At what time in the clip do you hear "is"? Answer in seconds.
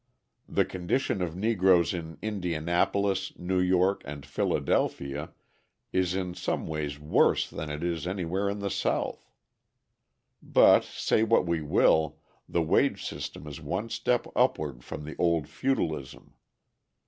5.93-6.15, 7.83-8.07, 13.45-13.61